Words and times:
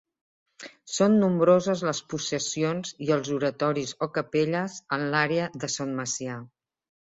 Són 0.93 1.17
nombroses 1.23 1.83
les 1.89 1.99
possessions 2.15 2.95
i 3.09 3.11
els 3.17 3.31
oratoris 3.37 3.95
o 4.09 4.11
capelles 4.19 4.81
en 5.01 5.09
l'àrea 5.15 5.55
de 5.67 5.75
Son 5.79 5.97
Macià. 6.03 6.45